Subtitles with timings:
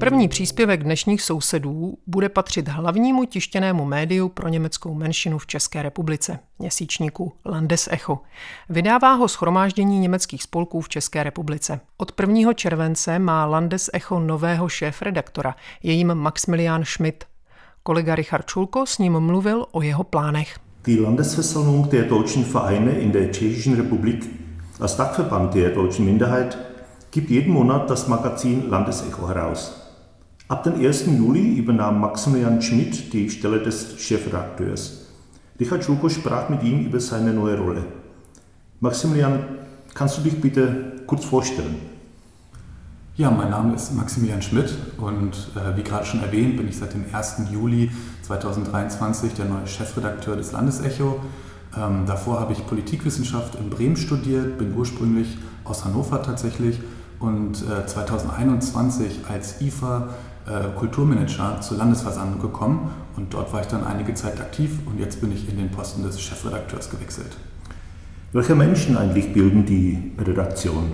[0.00, 6.38] První příspěvek dnešních sousedů bude patřit hlavnímu tištěnému médiu pro německou menšinu v České republice,
[6.58, 8.18] měsíčníku Landesecho.
[8.68, 11.80] Vydává ho schromáždění německých spolků v České republice.
[11.96, 12.52] Od 1.
[12.52, 17.24] července má Landesecho nového šéf-redaktora, je jim Maximilian Schmidt.
[17.82, 20.58] Kolega Richard Čulko s ním mluvil o jeho plánech.
[20.86, 24.24] Die Landesversammlung der deutschen Vereine in der Tschechischen Republik
[24.80, 26.58] als Dachverband der deutschen Minderheit
[27.10, 29.87] gibt jeden Monat das Magazin Landesecho heraus.
[30.48, 31.04] Ab dem 1.
[31.18, 35.08] Juli übernahm Maximilian Schmidt die Stelle des Chefredakteurs.
[35.60, 37.84] Richard Schulko sprach mit ihm über seine neue Rolle.
[38.80, 39.40] Maximilian,
[39.92, 41.76] kannst du dich bitte kurz vorstellen?
[43.16, 46.94] Ja, mein Name ist Maximilian Schmidt und äh, wie gerade schon erwähnt, bin ich seit
[46.94, 47.42] dem 1.
[47.52, 47.90] Juli
[48.22, 51.20] 2023 der neue Chefredakteur des Landesecho.
[51.76, 56.80] Ähm, davor habe ich Politikwissenschaft in Bremen studiert, bin ursprünglich aus Hannover tatsächlich
[57.20, 60.08] und äh, 2021 als IFA
[60.76, 65.32] Kulturmanager zur Landesversammlung gekommen und dort war ich dann einige Zeit aktiv und jetzt bin
[65.32, 67.36] ich in den Posten des Chefredakteurs gewechselt.
[68.32, 70.92] Welche Menschen eigentlich bilden die Redaktion?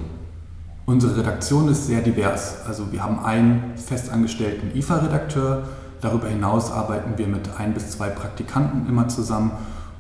[0.87, 2.59] Unsere Redaktion ist sehr divers.
[2.67, 5.65] Also wir haben einen festangestellten IFA-Redakteur.
[6.01, 9.53] Darüber hinaus arbeiten wir mit ein bis zwei Praktikanten immer zusammen.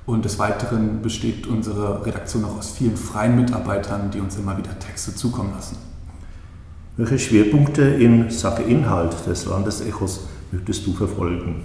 [0.06, 4.78] Und des Weiteren besteht unsere Redaktion auch aus vielen freien Mitarbeitern, die uns immer wieder
[4.78, 5.76] Texte zukommen lassen.
[6.96, 11.64] Welche Schwerpunkte in Sache Inhalt des Landesechos möchtest du verfolgen?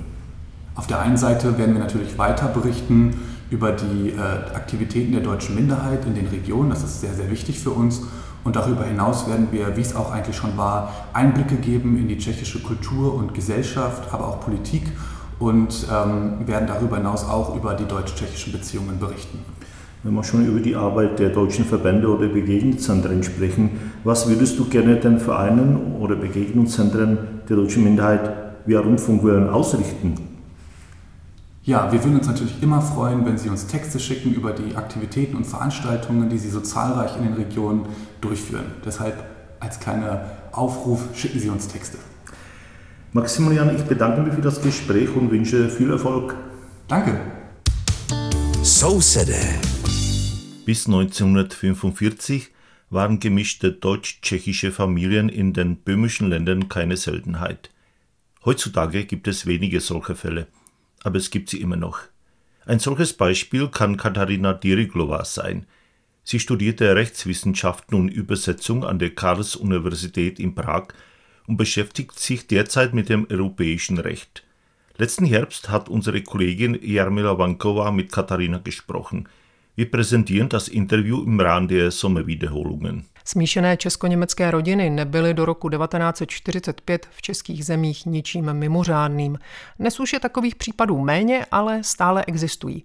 [0.74, 3.14] Auf der einen Seite werden wir natürlich weiter berichten
[3.52, 4.18] über die äh,
[4.56, 6.72] Aktivitäten der deutschen Minderheit in den Regionen.
[6.72, 8.02] Das ist sehr, sehr wichtig für uns.
[8.44, 12.18] Und darüber hinaus werden wir, wie es auch eigentlich schon war, Einblicke geben in die
[12.18, 14.88] tschechische Kultur und Gesellschaft, aber auch Politik
[15.38, 19.38] und ähm, werden darüber hinaus auch über die deutsch-tschechischen Beziehungen berichten.
[20.02, 24.66] Wenn wir schon über die Arbeit der deutschen Verbände oder Begegnungszentren sprechen, was würdest du
[24.66, 27.18] gerne den Vereinen oder Begegnungszentren
[27.50, 28.32] der deutschen Minderheit
[28.66, 30.16] via Rundfunkwellen ausrichten?
[31.64, 35.36] Ja, wir würden uns natürlich immer freuen, wenn Sie uns Texte schicken über die Aktivitäten
[35.36, 37.86] und Veranstaltungen, die Sie so zahlreich in den Regionen
[38.22, 38.66] durchführen.
[38.86, 39.24] Deshalb
[39.60, 40.22] als kleiner
[40.52, 41.98] Aufruf, schicken Sie uns Texte.
[43.12, 46.36] Maximilian, ich bedanke mich für das Gespräch und wünsche viel Erfolg.
[46.88, 47.20] Danke.
[48.64, 49.36] Sousede.
[50.66, 52.52] Bis 1945
[52.90, 57.70] waren gemischte deutsch-tschechische Familien in den böhmischen Ländern keine Seltenheit.
[58.46, 60.48] Heutzutage gibt es wenige solche Fälle,
[61.04, 62.00] aber es gibt sie immer noch.
[62.66, 65.66] Ein solches Beispiel kann Katharina Diriglova sein.
[66.24, 70.90] Sie studierte Rechtswissenschaften und Übersetzung an der Karls-Universität in Prag
[71.48, 74.44] und beschäftigt sich derzeit mit dem europäischen Recht.
[74.98, 79.28] Letzten Herbst hat unsere Kollegin Jarmila Vankova mit Katharina gesprochen.
[79.80, 83.04] Wir präsentieren das Interview im Rahmen der Sommerwiederholungen.
[83.26, 89.38] Smíšené česko-německé rodiny nebyly do roku 1945 v českých zemích ničím mimořádným.
[89.80, 92.84] Dnes už je takových případů méně, ale stále existují.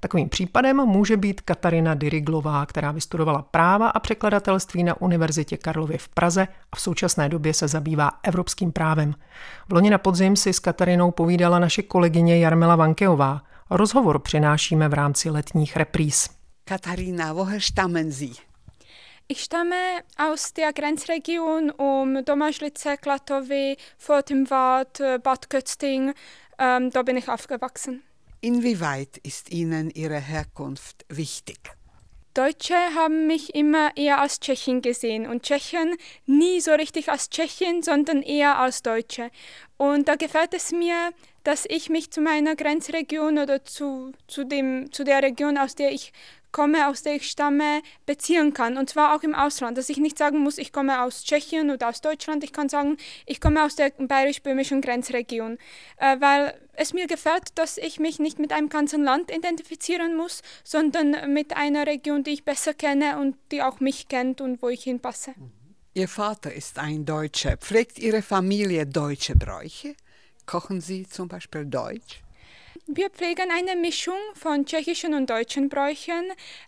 [0.00, 6.08] Takovým případem může být Katarina Diriglová, která vystudovala práva a překladatelství na Univerzitě Karlově v
[6.08, 9.14] Praze a v současné době se zabývá evropským právem.
[9.68, 13.42] V loni na podzim si s Katarinou povídala naše kolegyně Jarmila Vankeová.
[13.70, 16.28] Rozhovor přinášíme v rámci letních repríz.
[16.64, 18.34] Katharina, woher stammen Sie?
[19.28, 26.14] Ich stamme aus der Grenzregion um Domažlice, Klatovy, Fortemwart, Bad Kötzting.
[26.58, 28.02] Ähm, da bin ich aufgewachsen.
[28.40, 31.58] Inwieweit ist Ihnen Ihre Herkunft wichtig?
[32.34, 35.96] Deutsche haben mich immer eher als Tschechin gesehen und Tschechen
[36.26, 39.30] nie so richtig als Tschechin, sondern eher als Deutsche.
[39.76, 41.10] Und da gefällt es mir,
[41.44, 45.92] dass ich mich zu meiner Grenzregion oder zu, zu, dem, zu der Region, aus der
[45.92, 46.12] ich
[46.52, 48.76] komme, aus der ich stamme, beziehen kann.
[48.76, 49.78] Und zwar auch im Ausland.
[49.78, 52.44] Dass ich nicht sagen muss, ich komme aus Tschechien oder aus Deutschland.
[52.44, 52.96] Ich kann sagen,
[53.26, 55.58] ich komme aus der bayerisch-böhmischen Grenzregion.
[55.96, 60.42] Äh, weil es mir gefällt, dass ich mich nicht mit einem ganzen Land identifizieren muss,
[60.64, 64.68] sondern mit einer Region, die ich besser kenne und die auch mich kennt und wo
[64.68, 65.34] ich hinpasse.
[65.92, 67.56] Ihr Vater ist ein Deutscher.
[67.56, 69.96] Pflegt Ihre Familie deutsche Bräuche?
[70.50, 72.22] Kochen Sie zum Beispiel Deutsch?
[72.88, 76.24] Wir pflegen eine Mischung von tschechischen und deutschen Bräuchen.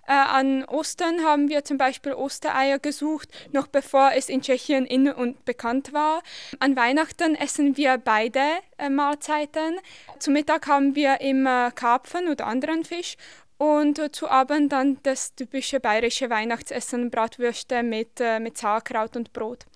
[0.06, 5.12] Äh, an Ostern haben wir zum Beispiel Ostereier gesucht, noch bevor es in Tschechien in
[5.12, 6.22] und bekannt war.
[6.60, 8.40] An Weihnachten essen wir beide
[8.78, 9.80] äh, Mahlzeiten.
[10.20, 13.16] Zum Mittag haben wir immer Karpfen oder anderen Fisch
[13.62, 19.66] und zu Abend dann das typische bayerische Weihnachtsessen, Bratwürste mit, äh, mit Sauerkraut und Brot.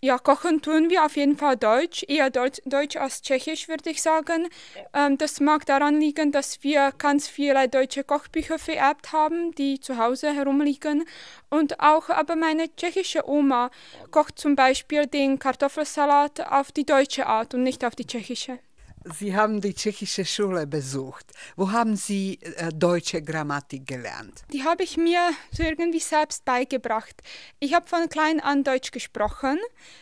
[0.00, 4.00] Ja, kochen tun wir auf jeden Fall Deutsch, eher Deutsch, Deutsch als Tschechisch, würde ich
[4.00, 4.46] sagen.
[4.94, 9.98] Ähm, das mag daran liegen, dass wir ganz viele deutsche Kochbücher vererbt haben, die zu
[9.98, 11.04] Hause herumliegen.
[11.50, 13.72] Und auch aber meine tschechische Oma
[14.12, 18.60] kocht zum Beispiel den Kartoffelsalat auf die deutsche Art und nicht auf die tschechische.
[19.04, 21.32] Sie haben die tschechische Schule besucht.
[21.56, 24.42] Wo haben Sie äh, deutsche Grammatik gelernt?
[24.52, 27.22] Die habe ich mir so irgendwie selbst beigebracht.
[27.58, 29.58] Ich habe von klein an Deutsch gesprochen.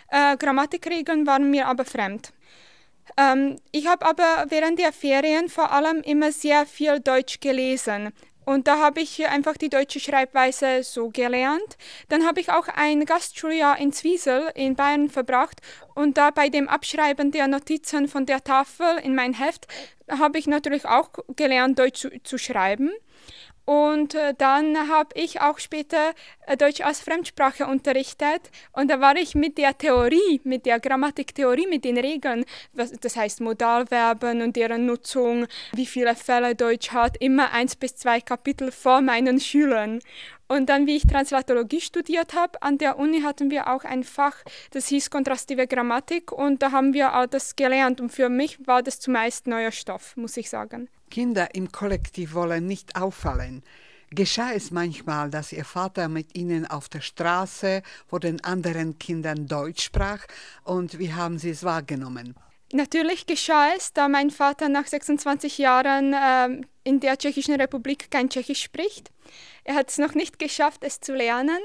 [0.08, 2.32] Äh, Grammatikregeln waren mir aber fremd.
[3.16, 8.12] Ähm, ich habe aber während der Ferien vor allem immer sehr viel Deutsch gelesen.
[8.44, 11.76] Und da habe ich einfach die deutsche Schreibweise so gelernt.
[12.08, 15.60] Dann habe ich auch ein Gastschuljahr in Zwiesel in Bayern verbracht
[15.94, 19.66] und da bei dem Abschreiben der Notizen von der Tafel in mein Heft
[20.08, 22.90] habe ich natürlich auch gelernt, Deutsch zu, zu schreiben.
[23.64, 26.12] Und äh, dann habe ich auch später
[26.46, 28.50] äh, Deutsch als Fremdsprache unterrichtet.
[28.72, 33.16] Und da war ich mit der Theorie, mit der Grammatiktheorie, mit den Regeln, was, das
[33.16, 38.72] heißt Modalverben und deren Nutzung, wie viele Fälle Deutsch hat, immer eins bis zwei Kapitel
[38.72, 40.00] vor meinen Schülern.
[40.50, 44.34] Und dann, wie ich Translatologie studiert habe, an der Uni hatten wir auch ein Fach,
[44.72, 48.82] das hieß kontrastive Grammatik und da haben wir all das gelernt und für mich war
[48.82, 50.88] das zumeist neuer Stoff, muss ich sagen.
[51.08, 53.62] Kinder im Kollektiv wollen nicht auffallen.
[54.10, 59.46] Geschah es manchmal, dass Ihr Vater mit Ihnen auf der Straße vor den anderen Kindern
[59.46, 60.26] Deutsch sprach
[60.64, 62.34] und wie haben Sie es wahrgenommen?
[62.72, 68.28] Natürlich geschah es, da mein Vater nach 26 Jahren äh, in der Tschechischen Republik kein
[68.28, 69.12] Tschechisch spricht.
[69.64, 71.58] Er hat es noch nicht geschafft, es zu lernen.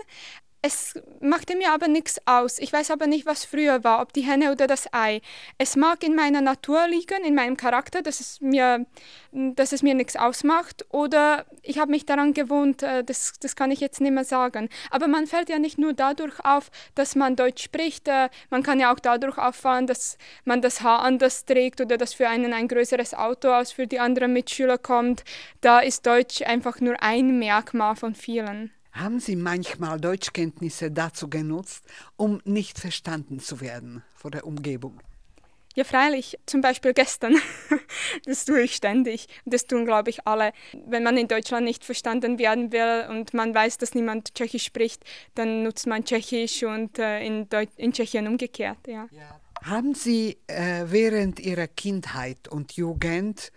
[0.67, 2.57] Es machte mir aber nichts aus.
[2.57, 5.21] Ich weiß aber nicht, was früher war, ob die Henne oder das Ei.
[5.59, 8.87] Es mag in meiner Natur liegen, in meinem Charakter, dass es mir,
[9.31, 10.83] dass es mir nichts ausmacht.
[10.89, 14.69] Oder ich habe mich daran gewohnt, äh, das, das kann ich jetzt nicht mehr sagen.
[14.89, 18.07] Aber man fällt ja nicht nur dadurch auf, dass man Deutsch spricht.
[18.07, 22.15] Äh, man kann ja auch dadurch auffallen, dass man das Haar anders trägt oder dass
[22.15, 25.25] für einen ein größeres Auto als für die anderen Mitschüler kommt.
[25.61, 28.71] Da ist Deutsch einfach nur ein Merkmal von vielen.
[28.95, 31.83] Haben Sie manchmal Deutschkenntnisse dazu genutzt,
[32.15, 35.01] um nicht verstanden zu werden vor der Umgebung?
[35.75, 36.39] Ja, freilich.
[36.45, 37.35] Zum Beispiel gestern.
[38.25, 39.27] Das tue ich ständig.
[39.45, 40.53] Das tun, glaube ich, alle.
[40.87, 45.03] Wenn man in Deutschland nicht verstanden werden will und man weiß, dass niemand Tschechisch spricht,
[45.33, 48.77] dann nutzt man Tschechisch und äh, in, in, Tschechien umgekehrt.
[48.87, 49.07] Ja.
[49.11, 49.41] ja.
[49.63, 53.51] Haben Sie äh, während Ihrer Kindheit und Jugend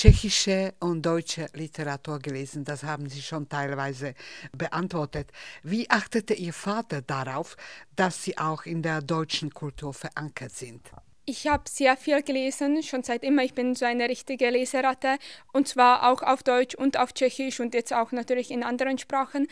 [0.00, 2.64] tschechische und deutsche Literatur gelesen.
[2.64, 4.14] Das haben Sie schon teilweise
[4.56, 5.30] beantwortet.
[5.62, 7.54] Wie achtete Ihr Vater darauf,
[7.96, 10.90] dass Sie auch in der deutschen Kultur verankert sind?
[11.30, 13.44] Ich habe sehr viel gelesen, schon seit immer.
[13.44, 15.16] Ich bin so eine richtige Leseratte
[15.52, 19.46] und zwar auch auf Deutsch und auf Tschechisch und jetzt auch natürlich in anderen Sprachen.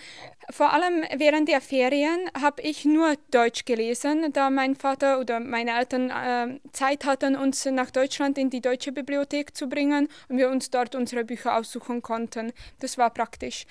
[0.50, 5.78] Vor allem während der Ferien habe ich nur Deutsch gelesen, da mein Vater oder meine
[5.78, 10.50] Eltern äh, Zeit hatten, uns nach Deutschland in die deutsche Bibliothek zu bringen und wir
[10.50, 12.52] uns dort unsere Bücher aussuchen konnten.
[12.80, 13.66] Das war praktisch.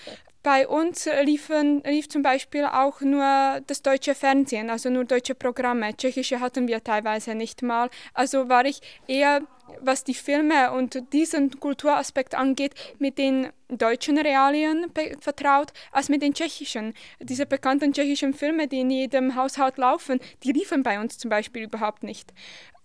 [0.47, 5.97] Bei uns liefen, lief zum Beispiel auch nur das deutsche Fernsehen, also nur deutsche Programme.
[5.97, 7.89] Tschechische hatten wir teilweise nicht mal.
[8.13, 9.41] Also war ich eher,
[9.81, 14.85] was die Filme und diesen Kulturaspekt angeht, mit den deutschen Realien
[15.19, 16.93] vertraut, als mit den tschechischen.
[17.19, 21.63] Diese bekannten tschechischen Filme, die in jedem Haushalt laufen, die liefen bei uns zum Beispiel
[21.63, 22.31] überhaupt nicht.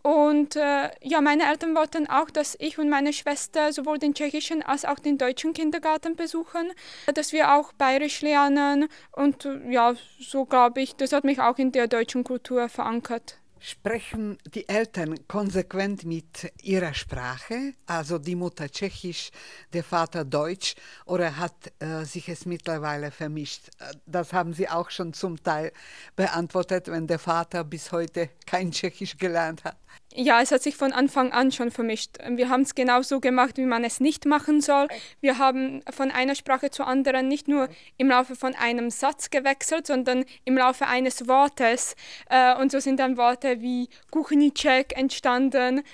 [0.02, 4.62] Und äh, ja, meine Eltern wollten auch, dass ich und meine Schwester sowohl den tschechischen
[4.62, 6.72] als auch den deutschen Kindergarten besuchen,
[7.14, 8.88] dass wir auch bayerisch lernen.
[9.12, 13.41] Und äh, ja, so glaube ich, das hat mich auch in der deutschen Kultur verankert.
[13.64, 19.30] Sprechen die Eltern konsequent mit ihrer Sprache, also die Mutter Tschechisch,
[19.72, 23.70] der Vater Deutsch, oder hat äh, sich es mittlerweile vermischt?
[24.04, 25.72] Das haben Sie auch schon zum Teil
[26.16, 29.76] beantwortet, wenn der Vater bis heute kein Tschechisch gelernt hat.
[30.14, 32.18] Ja, es hat sich von Anfang an schon vermischt.
[32.28, 34.88] Wir haben es genauso gemacht, wie man es nicht machen soll.
[35.20, 39.86] Wir haben von einer Sprache zur anderen nicht nur im Laufe von einem Satz gewechselt,
[39.86, 41.96] sondern im Laufe eines Wortes.
[42.28, 45.82] Äh, und so sind dann Worte wie Kuchnicek entstanden.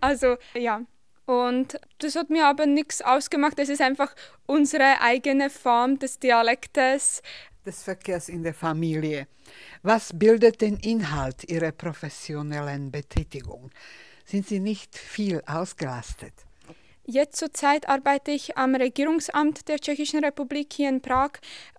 [0.00, 0.82] Also ja.
[1.26, 3.58] Und das hat mir aber nichts ausgemacht.
[3.58, 4.14] Es ist einfach
[4.46, 7.22] unsere eigene Form des Dialektes.
[7.64, 9.26] Des Verkehrs in der Familie.
[9.86, 13.70] Was bildet den Inhalt Ihrer professionellen Betätigung?
[14.24, 16.32] Sind Sie nicht viel ausgelastet?
[17.04, 21.32] Jetzt zurzeit arbeite ich am Regierungsamt der Tschechischen Republik hier in Prag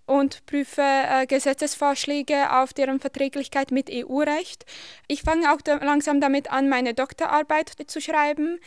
[0.05, 4.67] und prüfe äh, Gesetzesvorschläge auf deren Verträglichkeit mit EU-Recht.
[5.07, 8.59] Ich fange auch da langsam damit an, meine Doktorarbeit zu schreiben.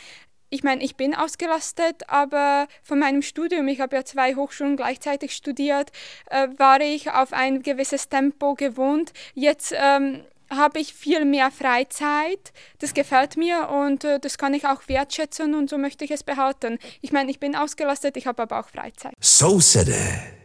[0.51, 5.33] Ich meine, ich bin ausgelastet, aber von meinem Studium, ich habe ja zwei Hochschulen gleichzeitig
[5.33, 5.91] studiert,
[6.31, 9.13] äh, war ich auf ein gewisses Tempo gewohnt.
[9.35, 12.53] Jetzt ähm, habe ich viel mehr Freizeit.
[12.79, 16.23] Das gefällt mir und äh, das kann ich auch wertschätzen und so möchte ich es
[16.23, 16.79] behalten.
[17.03, 19.15] Ich meine, ich bin ausgelastet, ich habe aber auch Freizeit.
[19.21, 19.89] So said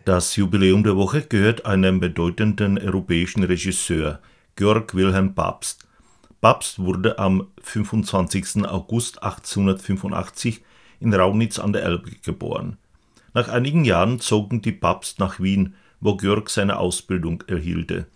[0.05, 4.19] Das Jubiläum der Woche gehört einem bedeutenden europäischen Regisseur,
[4.57, 5.79] Georg Wilhelm Papst.
[6.43, 8.65] Papst wurde am 25.
[8.65, 10.61] August 1885
[10.99, 12.75] in Raunitz an der Elbe geboren.
[13.33, 18.07] Nach einigen Jahren zogen die Papst nach Wien, wo Georg seine Ausbildung erhielte.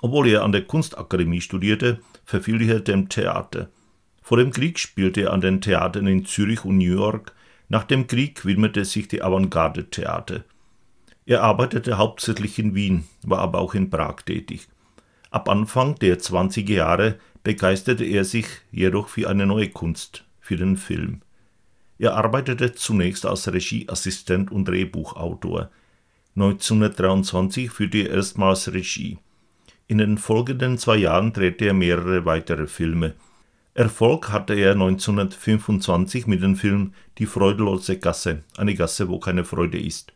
[0.00, 3.68] Obwohl er an der Kunstakademie studierte, verfiel er dem Theater.
[4.22, 7.34] Vor dem Krieg spielte er an den Theatern in Zürich und New York.
[7.68, 10.42] Nach dem Krieg widmete sich die Avantgarde-Theater.
[11.26, 14.68] Er arbeitete hauptsächlich in Wien, war aber auch in Prag tätig.
[15.30, 20.76] Ab Anfang der 20er Jahre begeisterte er sich jedoch für eine neue Kunst, für den
[20.76, 21.20] Film.
[21.98, 25.70] Er arbeitete zunächst als Regieassistent und Drehbuchautor.
[26.34, 29.18] 1923 führte er erstmals Regie.
[29.86, 33.14] In den folgenden zwei Jahren drehte er mehrere weitere Filme.
[33.74, 39.78] Erfolg hatte er 1925 mit dem Film Die freudelose Gasse, eine Gasse, wo keine Freude
[39.78, 40.12] ist,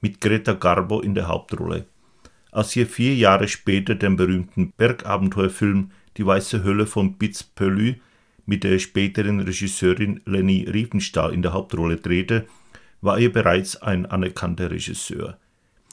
[0.00, 1.86] mit Greta Garbo in der Hauptrolle.
[2.52, 7.96] Als er vier Jahre später den berühmten Bergabenteuerfilm Die weiße Hölle von Bitz Pelü
[8.46, 12.46] mit der späteren Regisseurin Leni Riefenstahl in der Hauptrolle drehte,
[13.00, 15.38] war er bereits ein anerkannter Regisseur.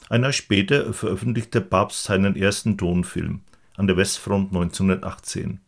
[0.08, 3.40] Ein Jahr später veröffentlichte Papst seinen ersten Tonfilm
[3.76, 5.60] an der Westfront 1918.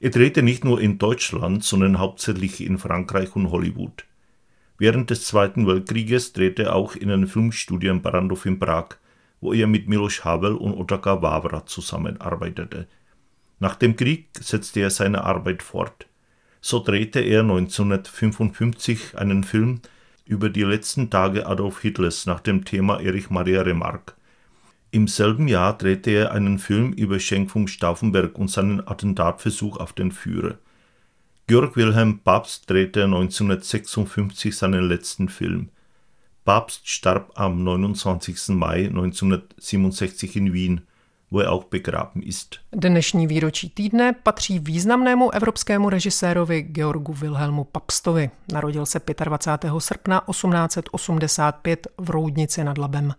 [0.00, 4.04] Er drehte nicht nur in Deutschland, sondern hauptsächlich in Frankreich und Hollywood.
[4.78, 8.96] Während des Zweiten Weltkrieges drehte er auch in einem Filmstudio in Barandov in Prag,
[9.40, 12.86] wo er mit Miloš Havel und Otakar Wawra zusammenarbeitete.
[13.58, 16.06] Nach dem Krieg setzte er seine Arbeit fort.
[16.60, 19.80] So drehte er 1955 einen Film
[20.26, 24.14] über die letzten Tage Adolf Hitlers nach dem Thema Erich Maria Remarque.
[24.90, 29.92] Im selben Jahr drehte er einen Film über Schenk von Stauffenberg und seinen Attentatversuch auf
[29.92, 30.58] den Führer.
[31.46, 35.68] Georg Wilhelm Pabst drehte 1956 seinen letzten Film.
[36.44, 38.48] Pabst starb am 29.
[38.48, 40.80] Mai 1967 in Wien
[41.36, 42.56] wo auch begraben ist.
[42.72, 48.30] Dnešní výročí týdne patří významnému evropskému režisérovi Georgu Wilhelmu Papstovi.
[48.52, 49.72] Narodil se 25.
[49.78, 53.14] srpna 1885 v Roudnici nad Labem.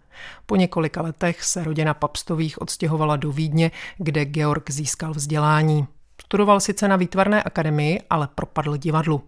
[0.45, 5.87] Po několika letech se rodina Papstových odstěhovala do Vídně, kde Georg získal vzdělání.
[6.21, 9.23] Studoval sice na výtvarné akademii, ale propadl divadlu.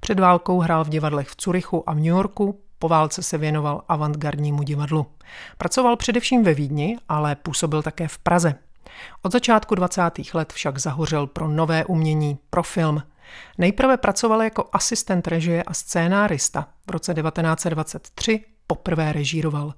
[0.00, 3.84] Před válkou hrál v divadlech v Curychu a v New Yorku, po válce se věnoval
[3.88, 5.06] avantgardnímu divadlu.
[5.58, 8.54] Pracoval především ve Vídni, ale působil také v Praze.
[9.22, 10.02] Od začátku 20.
[10.34, 13.02] let však zahořel pro nové umění, pro film.
[13.58, 16.68] Nejprve pracoval jako asistent režie a scénárista.
[16.86, 19.74] V roce 1923 poprvé režíroval.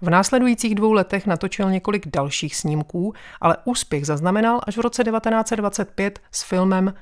[0.00, 6.20] V následujících dvou letech natočil několik dalších snímků, ale úspěch zaznamenal až v roce 1925
[6.32, 6.94] s filmem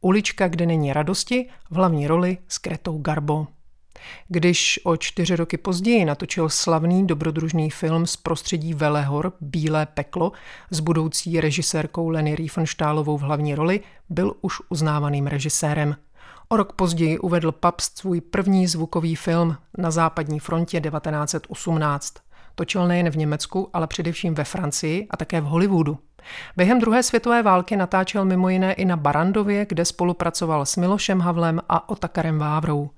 [0.00, 3.46] Ulička, kde není radosti v hlavní roli s Kretou Garbo.
[4.28, 10.32] Když o čtyři roky později natočil slavný dobrodružný film z prostředí Velehor Bílé peklo
[10.70, 15.96] s budoucí režisérkou Leny Riefenstahlovou v hlavní roli, byl už uznávaným režisérem.
[16.48, 22.14] O rok později uvedl Pabst svůj první zvukový film na západní frontě 1918.
[22.54, 25.98] Točil nejen v Německu, ale především ve Francii a také v Hollywoodu.
[26.56, 31.60] Během druhé světové války natáčel mimo jiné i na Barandově, kde spolupracoval s Milošem Havlem
[31.68, 32.90] a Otakarem Vávrou.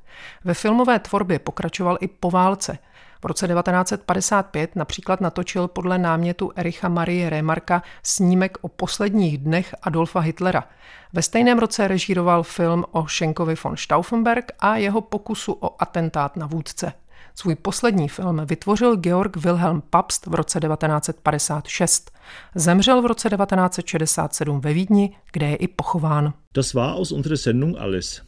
[0.45, 2.79] Ve filmové tvorbě pokračoval i po válce.
[3.23, 10.21] V roce 1955 například natočil podle námětu Ericha Marie Remarka snímek o posledních dnech Adolfa
[10.21, 10.65] Hitlera.
[11.13, 16.47] Ve stejném roce režíroval film o Schenkovi von Stauffenberg a jeho pokusu o atentát na
[16.47, 16.93] vůdce.
[17.35, 22.11] Svůj poslední film vytvořil Georg Wilhelm Pabst v roce 1956.
[22.55, 26.33] Zemřel v roce 1967 ve Vídni, kde je i pochován.
[26.55, 28.23] Das war aus unserer Sendung alles.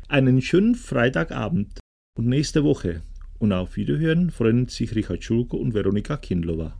[0.08, 1.80] Einen schönen Freitagabend
[2.18, 3.02] und nächste Woche
[3.40, 6.80] und auf Wiederhören freuen sich Richard Schulko und Veronika Kindlova.